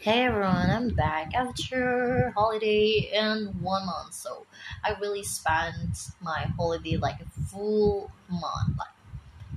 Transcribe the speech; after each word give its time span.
Hey 0.00 0.24
everyone, 0.24 0.70
I'm 0.70 0.88
back 0.88 1.34
after 1.34 2.30
holiday 2.34 3.10
in 3.12 3.48
one 3.60 3.84
month. 3.84 4.14
So 4.14 4.46
I 4.82 4.94
really 4.98 5.22
spent 5.22 6.08
my 6.22 6.46
holiday 6.56 6.96
like 6.96 7.20
a 7.20 7.26
full 7.50 8.10
month. 8.30 8.78
Like 8.78 8.94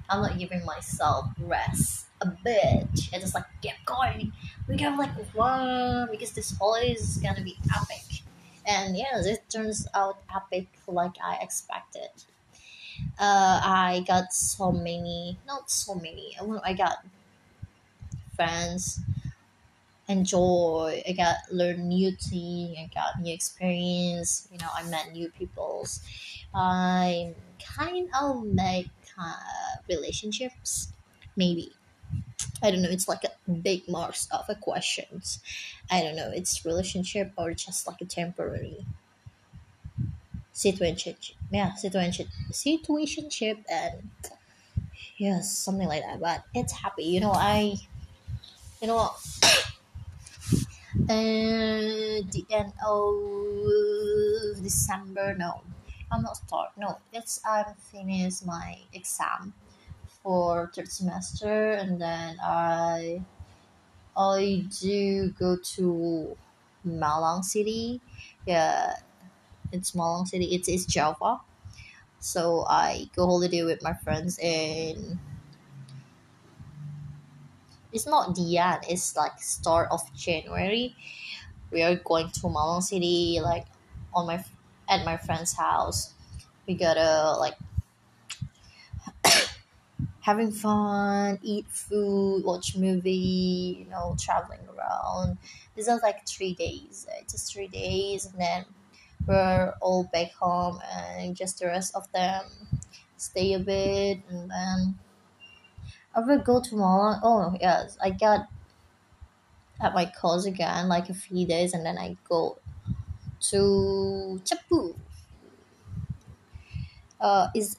I'm 0.10 0.22
not 0.22 0.38
giving 0.38 0.66
myself 0.66 1.28
rest 1.40 2.08
a 2.20 2.28
bit. 2.28 2.88
I 3.14 3.20
just 3.20 3.34
like 3.34 3.46
get 3.62 3.76
going. 3.86 4.34
We 4.68 4.76
got 4.76 4.98
like 5.00 5.16
one 5.34 6.10
because 6.12 6.34
this 6.34 6.58
holiday 6.58 6.92
is 6.92 7.18
gonna 7.24 7.42
be 7.42 7.58
epic. 7.74 8.24
And 8.68 8.98
yeah, 8.98 9.22
it 9.24 9.50
turns 9.50 9.88
out 9.94 10.18
epic 10.36 10.68
like 10.88 11.16
I 11.24 11.38
expected. 11.42 12.10
Uh, 13.18 13.62
I 13.64 14.04
got 14.06 14.34
so 14.34 14.74
many, 14.74 15.38
not 15.48 15.72
so 15.72 15.96
many. 15.96 16.38
I 16.66 16.74
got 16.74 17.06
friends 18.36 19.00
enjoy 20.08 21.02
i 21.08 21.14
got 21.14 21.38
learn 21.52 21.88
new 21.88 22.12
thing 22.12 22.76
i 22.78 22.90
got 22.94 23.20
new 23.22 23.34
experience 23.34 24.48
you 24.52 24.58
know 24.58 24.70
i 24.74 24.84
met 24.90 25.12
new 25.12 25.30
peoples. 25.32 26.02
I 26.56 27.34
kind 27.60 28.10
of 28.20 28.44
make 28.46 28.90
uh, 29.18 29.78
relationships 29.90 30.94
maybe. 31.36 31.74
I 32.64 32.72
don't 32.72 32.82
know 32.84 32.90
it's 32.90 33.08
like 33.08 33.24
a 33.26 33.52
big 33.52 33.88
marks 33.90 34.30
of 34.32 34.50
a 34.50 34.56
questions. 34.56 35.42
I 35.92 36.02
don't 36.04 36.16
know 36.16 36.32
it's 36.32 36.66
relationship 36.66 37.32
or 37.38 37.54
just 37.54 37.88
like 37.88 38.02
a 38.02 38.06
temporary 38.06 38.86
situation 40.52 41.16
yeah 41.52 41.74
situation 41.74 42.28
situationship 42.52 43.64
and 43.70 44.10
yes 45.18 45.52
something 45.58 45.88
like 45.88 46.02
that 46.04 46.20
but 46.20 46.44
it's 46.54 46.74
happy. 46.74 47.04
You 47.04 47.20
know 47.22 47.32
i 47.34 47.76
you 48.82 48.88
know 48.88 49.12
uh, 50.96 52.22
the 52.32 52.46
end 52.50 52.74
of 52.86 54.62
December. 54.64 55.36
No, 55.36 55.62
I'm 56.12 56.22
not 56.24 56.38
start. 56.38 56.72
No, 56.78 57.00
it's 57.12 57.42
I'm 57.46 57.76
finished 57.76 58.46
my 58.46 58.80
exam 58.94 59.54
for 60.24 60.72
third 60.76 60.90
semester, 60.90 61.74
and 61.74 62.02
then 62.02 62.38
I 62.42 63.24
I 64.18 64.66
do 64.82 65.32
go 65.32 65.58
to 65.58 66.38
Malang 66.86 67.44
City. 67.44 68.02
Yeah, 68.46 68.98
it's 69.72 69.94
Malang 69.94 70.28
City. 70.28 70.56
It's 70.56 70.68
it's 70.70 70.86
Java. 70.86 71.42
So 72.20 72.66
I 72.70 73.10
go 73.16 73.26
holiday 73.28 73.64
with 73.64 73.84
my 73.84 73.94
friends 73.94 74.40
and 74.42 75.20
it's 77.94 78.08
not 78.08 78.36
the 78.36 78.58
end 78.58 78.84
it's 78.90 79.16
like 79.16 79.40
start 79.40 79.88
of 79.92 80.02
january. 80.16 80.96
We 81.72 81.84
are 81.84 81.96
going 81.96 82.30
to 82.32 82.42
Malang 82.50 82.84
City 82.84 83.40
like 83.42 83.68
on 84.14 84.28
my 84.28 84.44
at 84.90 85.06
my 85.06 85.18
friend's 85.18 85.54
house. 85.54 86.14
We 86.68 86.76
gotta 86.76 87.38
like 87.40 87.56
having 90.22 90.52
fun 90.52 91.40
eat 91.42 91.68
food 91.68 92.44
watch 92.46 92.76
movie 92.78 93.78
you 93.80 93.86
know 93.90 94.16
traveling 94.20 94.62
around. 94.76 95.38
This 95.76 95.88
is 95.88 96.02
like 96.02 96.28
three 96.28 96.54
days. 96.54 97.08
It's 97.20 97.34
just 97.34 97.54
three 97.54 97.68
days 97.68 98.26
and 98.26 98.40
then 98.40 98.66
we're 99.28 99.74
all 99.82 100.06
back 100.14 100.34
home 100.34 100.80
and 100.92 101.36
just 101.36 101.60
the 101.60 101.68
rest 101.68 101.96
of 101.96 102.12
them 102.12 102.46
stay 103.18 103.54
a 103.54 103.60
bit 103.60 104.20
and 104.30 104.50
then 104.52 105.00
I 106.16 106.22
will 106.22 106.40
go 106.40 106.60
tomorrow. 106.62 107.20
Oh 107.22 107.56
yes, 107.62 107.98
I 108.02 108.10
got 108.10 108.50
at 109.80 109.94
my 109.94 110.06
course 110.06 110.46
again 110.46 110.88
like 110.88 111.10
a 111.10 111.14
few 111.14 111.46
days, 111.46 111.74
and 111.74 111.86
then 111.86 111.98
I 111.98 112.18
go 112.28 112.60
to 113.52 114.42
Cepu. 114.46 114.96
Uh, 117.20 117.48
is 117.56 117.78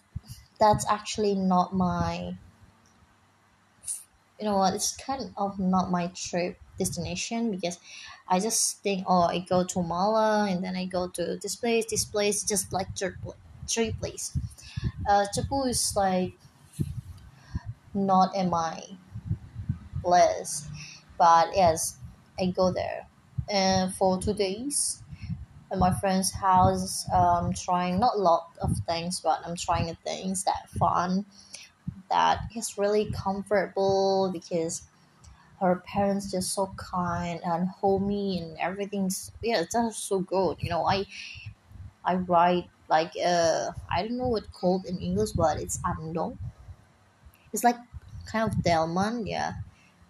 that's 0.59 0.87
actually 0.89 1.35
not 1.35 1.75
my. 1.75 2.37
You 4.39 4.47
know 4.47 4.57
what? 4.57 4.75
It's 4.75 4.97
kind 4.97 5.33
of 5.37 5.59
not 5.59 5.91
my 5.91 6.09
trip 6.09 6.61
destination 6.79 7.51
because 7.51 7.79
I 8.29 8.41
just 8.41 8.79
think, 8.83 9.05
oh, 9.09 9.23
I 9.23 9.39
go 9.41 9.65
to 9.65 9.79
Malang 9.79 10.51
and 10.53 10.65
then 10.65 10.77
I 10.77 10.87
go 10.87 11.09
to 11.09 11.37
this 11.41 11.57
place, 11.57 11.87
this 11.89 12.05
place, 12.05 12.43
just 12.43 12.73
like 12.73 12.89
three 13.69 13.93
place. 13.93 14.37
Uh, 15.09 15.27
Cepu 15.35 15.69
is 15.69 15.95
like 15.97 16.35
not 17.95 18.35
in 18.37 18.51
my 18.51 18.83
list. 20.05 20.67
But 21.19 21.51
yes, 21.55 21.99
I 22.39 22.47
go 22.47 22.73
there. 22.73 23.07
And 23.51 23.95
for 23.95 24.21
two 24.21 24.35
days 24.35 25.03
at 25.73 25.79
my 25.79 25.93
friend's 26.01 26.33
house, 26.33 27.09
um 27.13 27.53
trying 27.55 28.01
not 28.01 28.17
a 28.17 28.21
lot 28.21 28.51
of 28.63 28.77
things, 28.89 29.21
but 29.21 29.41
I'm 29.47 29.57
trying 29.57 29.87
the 29.89 29.97
things 29.97 30.45
that 30.45 30.71
fun 30.71 31.27
that 32.11 32.43
is 32.57 32.79
really 32.79 33.11
comfortable 33.13 34.31
because 34.33 34.89
her 35.61 35.77
parents 35.77 36.31
just 36.33 36.55
so 36.55 36.69
kind 36.77 37.41
and 37.45 37.69
homey 37.69 38.41
and 38.41 38.59
everything's 38.59 39.33
yeah, 39.43 39.61
it's 39.61 39.75
just 39.75 40.05
so 40.07 40.21
good. 40.21 40.63
You 40.63 40.71
know, 40.71 40.87
I 40.87 41.07
I 42.05 42.15
write 42.17 42.71
like 42.89 43.13
uh 43.25 43.73
I 43.91 44.03
don't 44.03 44.17
know 44.19 44.29
what 44.29 44.53
called 44.53 44.85
in 44.87 44.99
English, 45.01 45.33
but 45.33 45.59
it's 45.61 45.79
andong 45.85 46.39
it's 47.55 47.65
like 47.65 47.79
kind 48.27 48.51
of 48.53 48.65
Delman, 48.65 49.27
yeah. 49.29 49.55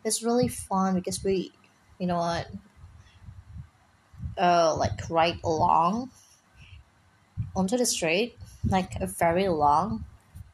It's 0.04 0.22
really 0.24 0.48
fun 0.48 0.96
because 0.96 1.24
we, 1.24 1.52
you 2.00 2.08
know 2.08 2.18
what, 2.18 2.48
uh, 4.38 4.74
like 4.76 5.08
ride 5.10 5.38
along 5.44 6.10
onto 7.56 7.76
the 7.76 7.86
street, 7.86 8.36
like 8.68 8.96
a 9.00 9.06
very 9.06 9.48
long, 9.48 10.04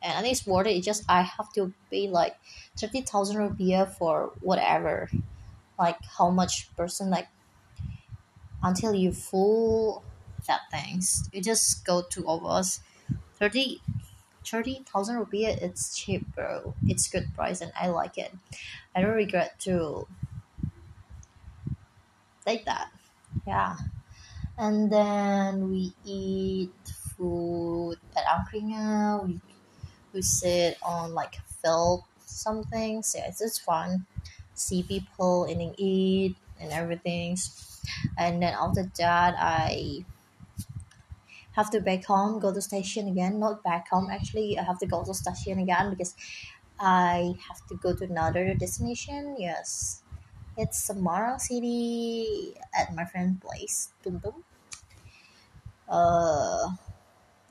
and 0.03 0.12
I 0.17 0.23
think 0.23 0.33
it's 0.33 0.47
worth 0.47 0.67
it. 0.67 0.77
It's 0.77 0.87
just 0.87 1.05
I 1.09 1.23
have 1.23 1.53
to 1.55 1.73
pay 1.91 2.09
like 2.09 2.37
thirty 2.77 3.03
thousand 3.03 3.37
rupiah 3.37 3.89
for 3.89 4.33
whatever, 4.41 5.11
like 5.78 5.99
how 6.19 6.31
much 6.31 6.75
person 6.77 7.11
like 7.11 7.28
until 8.62 8.95
you 8.95 9.12
full 9.12 10.03
that 10.47 10.62
things. 10.71 11.28
You 11.33 11.43
just 11.43 11.84
go 11.84 12.03
to 12.03 12.28
us 12.28 12.81
thirty 13.37 13.81
thirty 14.45 14.84
thousand 14.93 15.17
rupiah 15.17 15.56
it's 15.62 15.97
cheap 15.97 16.27
bro 16.34 16.75
it's 16.87 17.09
good 17.09 17.33
price 17.34 17.61
and 17.61 17.73
i 17.77 17.89
like 17.89 18.19
it 18.19 18.33
i 18.95 19.01
don't 19.01 19.15
regret 19.17 19.59
to 19.61 20.06
take 22.45 22.65
that 22.65 22.91
yeah 23.47 23.77
and 24.59 24.93
then 24.93 25.71
we 25.71 25.93
eat 26.05 26.73
food 27.17 27.99
at 28.17 28.25
Angkringan. 28.27 29.27
We 29.27 29.41
we 30.12 30.23
sit 30.23 30.78
on 30.83 31.15
like 31.15 31.37
felt 31.62 32.05
something. 32.21 33.03
So 33.03 33.21
it's 33.25 33.41
just 33.41 33.62
fun. 33.62 34.07
See 34.55 34.83
people 34.83 35.47
eating 35.51 35.75
eat 35.78 36.37
and 36.61 36.72
everything. 36.72 37.37
And 38.19 38.43
then 38.43 38.55
after 38.55 38.84
that 38.99 39.34
I 39.39 40.05
have 41.53 41.71
to 41.71 41.81
back 41.81 42.05
home, 42.05 42.41
go 42.41 42.53
to 42.55 42.62
station 42.62 43.09
again. 43.09 43.38
Not 43.38 43.62
back 43.62 43.88
home 43.88 44.09
actually. 44.11 44.59
I 44.59 44.62
have 44.65 44.78
to 44.81 44.87
go 44.87 45.05
to 45.05 45.15
station 45.15 45.59
again 45.59 45.91
because 45.91 46.15
I 46.78 47.34
have 47.49 47.66
to 47.69 47.77
go 47.77 47.94
to 47.94 48.05
another 48.05 48.55
destination. 48.55 49.37
Yes, 49.38 50.03
it's 50.56 50.89
Semarang 50.89 51.41
City 51.41 52.56
at 52.75 52.94
my 52.94 53.05
friend's 53.05 53.41
place. 53.41 53.93
Tum 54.03 54.21
Tum. 54.21 54.44
Uh, 55.89 56.77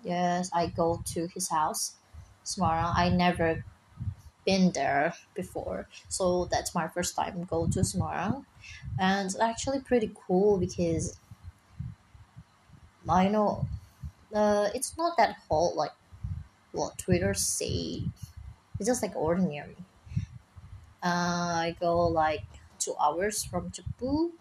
yes, 0.03 0.49
I 0.53 0.67
go 0.67 1.01
to 1.07 1.27
his 1.27 1.49
house, 1.49 1.97
Semarang. 2.45 2.93
I 2.95 3.09
never 3.09 3.65
been 4.45 4.71
there 4.73 5.15
before, 5.35 5.87
so 6.09 6.45
that's 6.45 6.75
my 6.75 6.87
first 6.87 7.15
time 7.15 7.45
go 7.45 7.67
to 7.67 7.81
Semarang, 7.81 8.45
and 8.99 9.27
it's 9.27 9.39
actually 9.39 9.81
pretty 9.81 10.11
cool 10.27 10.59
because 10.59 11.19
I 13.07 13.27
know 13.27 13.67
uh, 14.33 14.69
it's 14.73 14.97
not 14.97 15.17
that 15.17 15.37
whole 15.49 15.75
like 15.75 15.93
what 16.73 16.97
Twitter 16.97 17.33
say. 17.35 18.03
It's 18.79 18.87
just 18.87 19.03
like 19.03 19.15
ordinary. 19.15 19.77
Uh, 21.03 21.07
I 21.67 21.77
go 21.79 22.07
like 22.07 22.43
two 22.77 22.95
hours 22.99 23.43
from 23.43 23.71
Cepu, 23.71 24.33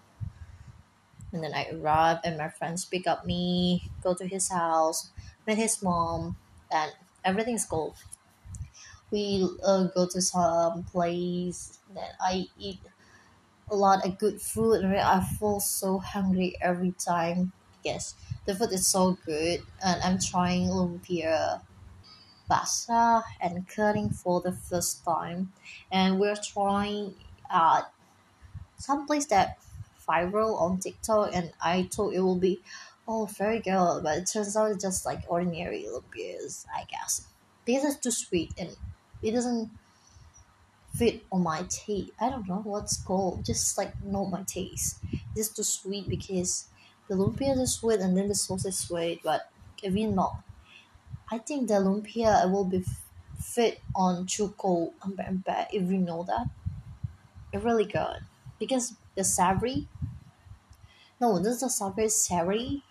and 1.32 1.42
then 1.42 1.52
I 1.54 1.68
arrive, 1.70 2.20
and 2.24 2.38
my 2.38 2.48
friends 2.48 2.84
pick 2.84 3.06
up 3.06 3.24
me, 3.26 3.90
go 4.02 4.14
to 4.14 4.26
his 4.26 4.48
house, 4.50 5.10
meet 5.46 5.58
his 5.58 5.82
mom, 5.82 6.36
and 6.70 6.92
everything's 7.24 7.64
cool. 7.66 7.96
We 9.10 9.48
uh, 9.64 9.84
go 9.94 10.06
to 10.08 10.20
some 10.20 10.84
place 10.84 11.78
that 11.94 12.12
I 12.20 12.46
eat 12.58 12.80
a 13.70 13.76
lot 13.76 14.06
of 14.06 14.18
good 14.18 14.40
food, 14.42 14.84
and 14.84 14.96
I 14.96 15.22
feel 15.24 15.60
so 15.60 15.98
hungry 15.98 16.56
every 16.60 16.92
time. 16.92 17.52
Yes, 17.90 18.14
the 18.46 18.54
food 18.54 18.72
is 18.72 18.86
so 18.86 19.18
good, 19.24 19.60
and 19.84 20.02
I'm 20.02 20.18
trying 20.18 20.68
lumpia 20.68 21.62
pasta 22.48 23.24
and 23.40 23.68
curry 23.68 24.08
for 24.10 24.40
the 24.42 24.52
first 24.52 25.04
time, 25.04 25.52
and 25.92 26.20
we're 26.20 26.36
trying 26.54 27.16
uh 27.50 27.82
some 28.78 29.06
place 29.06 29.26
that 29.26 29.58
viral 30.06 30.60
on 30.60 30.78
TikTok, 30.78 31.34
and 31.34 31.52
I 31.60 31.84
thought 31.92 32.14
it 32.14 32.20
will 32.20 32.38
be, 32.38 32.62
oh, 33.06 33.26
very 33.26 33.60
good, 33.60 34.02
but 34.02 34.18
it 34.18 34.26
turns 34.32 34.56
out 34.56 34.70
it's 34.72 34.82
just 34.82 35.04
like 35.06 35.24
ordinary 35.28 35.84
lumpias, 35.84 36.66
I 36.74 36.84
guess. 36.84 37.26
Because 37.64 37.84
it's 37.84 38.02
too 38.02 38.10
sweet 38.10 38.54
and 38.58 38.76
it 39.22 39.32
doesn't 39.32 39.70
fit 40.94 41.24
on 41.30 41.42
my 41.42 41.62
taste. 41.68 42.12
I 42.20 42.30
don't 42.30 42.48
know 42.48 42.60
what's 42.64 43.00
called, 43.02 43.44
just 43.44 43.76
like 43.78 44.02
not 44.02 44.30
my 44.30 44.42
taste. 44.42 44.98
It's 45.36 45.48
too 45.50 45.62
sweet 45.62 46.08
because 46.08 46.68
the 47.08 47.14
lumpia 47.14 47.58
is 47.58 47.74
sweet 47.74 48.00
and 48.00 48.16
then 48.16 48.28
the 48.28 48.34
sauce 48.34 48.64
is 48.64 48.78
sweet, 48.78 49.22
but 49.24 49.50
you 49.82 50.10
not, 50.10 50.42
I 51.30 51.38
think 51.38 51.68
the 51.68 51.74
lumpia 51.74 52.50
will 52.50 52.64
be 52.64 52.84
fit 53.40 53.80
on 53.94 54.26
chuko 54.26 54.92
if 55.72 55.90
you 55.90 55.98
know 55.98 56.24
that. 56.24 56.48
It's 57.52 57.64
really 57.64 57.84
good 57.84 58.20
because 58.58 58.96
the 59.14 59.24
savory. 59.24 59.88
No, 61.20 61.38
this 61.38 61.54
is 61.56 61.60
the 61.60 61.68
savory 61.70 62.08
savory, 62.08 62.82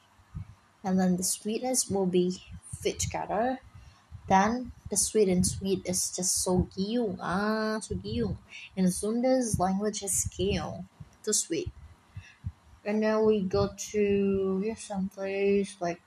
and 0.83 0.99
then 0.99 1.17
the 1.17 1.23
sweetness 1.23 1.89
will 1.89 2.05
be 2.07 2.43
fit 2.81 2.99
together. 2.99 3.59
Then 4.29 4.73
the 4.89 4.97
sweet 4.97 5.29
and 5.29 5.45
sweet 5.47 5.85
is 5.85 6.11
just 6.15 6.43
so 6.43 6.69
giyong 6.75 7.19
ah 7.21 7.79
so 7.81 7.95
giyong. 7.95 8.37
In 8.75 8.91
Sunda's 8.91 9.59
language 9.59 10.03
is 10.03 10.27
giyong, 10.31 10.85
too 11.23 11.33
sweet. 11.33 11.71
And 12.87 13.03
then 13.03 13.25
we 13.25 13.43
go 13.43 13.69
to 13.91 14.63
yeah, 14.65 14.75
some 14.75 15.09
place 15.09 15.77
like 15.81 16.01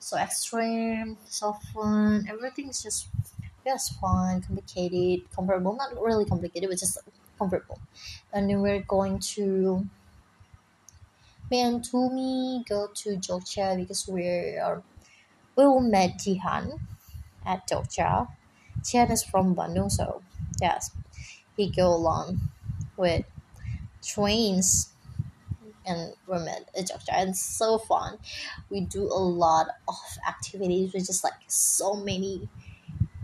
so 0.00 0.18
extreme, 0.18 1.18
so 1.26 1.54
fun. 1.74 2.26
Everything's 2.28 2.82
just 2.82 3.08
just 3.66 4.00
fun, 4.00 4.42
complicated, 4.42 5.30
comfortable. 5.32 5.76
Not 5.76 5.94
really 6.00 6.24
complicated, 6.26 6.70
but 6.70 6.78
just 6.78 6.98
comfortable. 7.38 7.80
And 8.32 8.50
then 8.50 8.62
we're 8.62 8.82
going 8.82 9.20
to 9.36 9.86
me 11.50 11.60
and 11.60 11.82
Tumi 11.82 12.64
go 12.68 12.88
to 12.88 13.16
Jogja 13.16 13.76
because 13.76 14.08
we 14.08 14.26
are 14.56 14.82
we 15.56 15.66
will 15.66 15.80
meet 15.82 16.18
Jihan 16.18 16.80
at 17.46 17.68
Jogja. 17.68 18.28
Jihan 18.80 19.10
is 19.10 19.24
from 19.24 19.56
Bandung, 19.56 19.90
so 19.90 20.22
yes, 20.60 20.92
he 21.56 21.70
go 21.70 21.88
along 21.94 22.40
with 22.96 23.26
trains 24.02 24.94
and 25.86 26.14
met 26.28 26.68
at 26.76 26.86
Jogja. 26.88 27.12
And 27.12 27.36
so 27.36 27.78
fun. 27.78 28.18
We 28.70 28.80
do 28.82 29.04
a 29.04 29.22
lot 29.22 29.68
of 29.88 29.96
activities. 30.28 30.92
We 30.94 31.00
just 31.00 31.24
like 31.24 31.34
so 31.48 31.94
many 31.94 32.48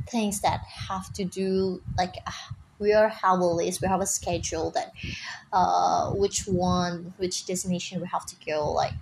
things 0.09 0.41
that 0.41 0.61
have 0.89 1.13
to 1.15 1.25
do 1.25 1.83
like 1.97 2.17
uh, 2.27 2.33
we 2.79 2.93
are 2.93 3.09
have 3.09 3.39
a 3.39 3.45
list 3.47 3.81
we 3.81 3.89
have 3.89 4.01
a 4.01 4.07
schedule 4.07 4.71
that 4.73 4.93
uh 5.53 6.11
which 6.13 6.47
one 6.47 7.15
which 7.19 7.47
destination 7.47 8.01
we 8.01 8.07
have 8.09 8.27
to 8.27 8.37
go 8.45 8.71
like 8.73 8.93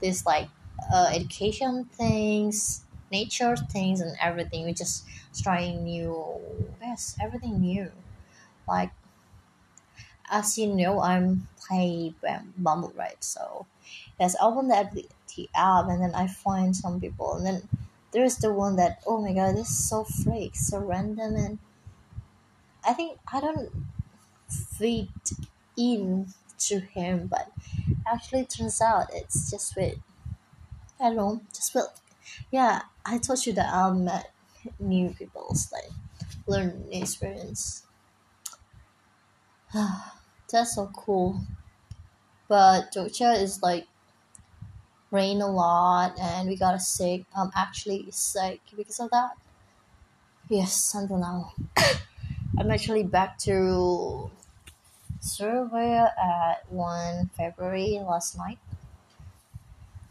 this 0.00 0.26
like 0.26 0.48
uh, 0.94 1.10
education 1.14 1.84
things 1.86 2.84
nature 3.12 3.56
things 3.56 4.00
and 4.00 4.16
everything 4.20 4.64
we 4.64 4.72
just 4.72 5.06
trying 5.42 5.84
new 5.84 6.40
yes 6.80 7.16
everything 7.20 7.60
new 7.60 7.90
like 8.68 8.92
as 10.30 10.56
you 10.58 10.66
know 10.66 11.00
i'm 11.00 11.48
play 11.66 12.14
bumble 12.56 12.92
right? 12.96 13.22
So 13.22 13.66
yes 14.18 14.36
open 14.40 14.68
the, 14.68 15.06
app 15.54 15.88
and 15.88 16.02
then 16.02 16.14
i 16.14 16.26
find 16.26 16.76
some 16.76 17.00
people 17.00 17.34
and 17.34 17.46
then 17.46 17.68
there's 18.12 18.36
the 18.36 18.52
one 18.52 18.76
that 18.76 19.00
oh 19.06 19.20
my 19.22 19.32
god 19.32 19.56
this 19.56 19.70
is 19.70 19.88
so 19.88 20.04
freak 20.04 20.54
so 20.54 20.78
random 20.78 21.36
and 21.36 21.58
i 22.86 22.92
think 22.92 23.18
i 23.32 23.40
don't 23.40 23.70
fit 24.76 25.08
in 25.78 26.26
to 26.58 26.80
him 26.80 27.26
but 27.26 27.50
actually 28.06 28.44
turns 28.44 28.82
out 28.82 29.06
it's 29.14 29.50
just 29.50 29.76
with 29.76 29.96
i 31.00 31.04
don't 31.04 31.16
know 31.16 31.40
just 31.54 31.74
with 31.74 31.86
yeah 32.50 32.82
i 33.06 33.16
told 33.16 33.44
you 33.46 33.52
that 33.52 33.72
i 33.72 33.90
met 33.92 34.32
new 34.78 35.10
people 35.10 35.54
like 35.72 35.90
learn 36.46 36.84
new 36.90 37.00
experience 37.00 37.86
that's 40.50 40.74
so 40.74 40.86
cool 40.94 41.40
but 42.48 42.92
Jogja 42.92 43.40
is 43.40 43.62
like 43.62 43.86
rain 45.10 45.40
a 45.40 45.46
lot 45.46 46.18
and 46.18 46.48
we 46.48 46.56
got 46.56 46.80
sick. 46.80 47.24
I'm 47.36 47.50
actually 47.54 48.06
sick 48.10 48.60
because 48.76 49.00
of 49.00 49.10
that. 49.10 49.36
Yes, 50.48 50.94
until 50.94 51.18
now. 51.18 51.54
I'm 52.58 52.70
actually 52.70 53.04
back 53.04 53.38
to 53.40 54.30
Surabaya 55.20 56.12
at 56.18 56.70
1 56.72 57.30
February 57.36 58.00
last 58.02 58.36
night 58.36 58.58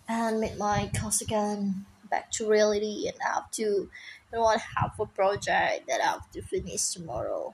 and 0.07 0.41
met 0.41 0.57
my 0.57 0.89
course 0.99 1.21
again 1.21 1.85
back 2.09 2.31
to 2.31 2.49
reality 2.49 3.07
and 3.07 3.17
I 3.23 3.33
have 3.35 3.51
to 3.51 3.61
you 3.61 3.89
know 4.33 4.45
I 4.45 4.57
have 4.57 4.99
a 4.99 5.05
project 5.05 5.87
that 5.87 6.01
I 6.01 6.05
have 6.05 6.31
to 6.31 6.41
finish 6.41 6.89
tomorrow. 6.89 7.53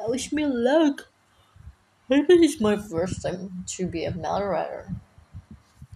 I 0.00 0.06
wish 0.08 0.32
me 0.32 0.46
luck. 0.46 1.08
Think 2.08 2.26
it's 2.30 2.60
my 2.60 2.76
first 2.76 3.22
time 3.22 3.64
to 3.76 3.86
be 3.86 4.04
a 4.04 4.14
mail 4.14 4.42
writer. 4.42 4.90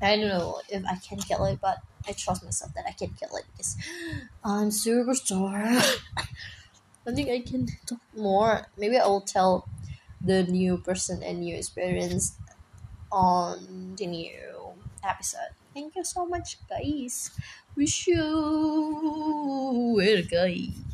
I 0.01 0.17
don't 0.17 0.29
know 0.29 0.61
if 0.69 0.85
I 0.85 0.97
can 0.97 1.19
kill 1.19 1.45
it, 1.47 1.61
but 1.61 1.79
I 2.07 2.13
trust 2.13 2.45
myself 2.45 2.75
that 2.75 2.85
I 2.87 2.93
can 2.93 3.11
kill 3.15 3.35
it 3.37 3.45
because 3.53 3.77
I'm 4.45 4.71
super 4.71 5.13
superstar. 5.13 6.01
I 7.07 7.13
think 7.13 7.29
I 7.31 7.41
can 7.41 7.67
talk 7.87 8.01
more. 8.17 8.67
Maybe 8.77 8.99
I 8.99 9.07
will 9.07 9.21
tell 9.23 9.69
the 10.21 10.45
new 10.45 10.79
person 10.79 11.23
and 11.23 11.41
new 11.41 11.57
experience 11.57 12.37
on 13.11 13.97
the 13.97 14.07
new 14.07 14.75
episode. 15.05 15.55
Thank 15.75 15.97
you 15.97 16.05
so 16.05 16.27
much, 16.27 16.59
guys. 16.69 17.31
Wish 17.77 18.07
you 18.09 18.23
well, 19.97 20.23
guys. 20.31 20.85